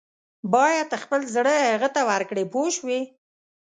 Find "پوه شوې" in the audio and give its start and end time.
2.51-3.01